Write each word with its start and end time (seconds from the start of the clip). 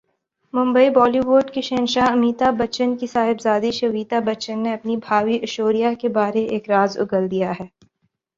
ممبئی 0.53 0.89
بالی 0.89 1.19
would 1.21 1.47
کے 1.53 1.61
شہنشاہ 1.61 2.11
امیتابھبچن 2.11 2.95
کی 2.97 3.07
صاحبزادی 3.07 3.71
شویتا 3.71 4.19
بچن 4.25 4.57
نے 4.63 4.73
اپنی 4.73 4.95
بھابھی 4.99 5.35
ایشوریا 5.37 5.93
کے 6.01 6.09
بارے 6.17 6.43
ایک 6.47 6.69
راز 6.69 6.97
اگل 6.99 7.31
دیا 7.31 7.51
ہے 7.59 7.67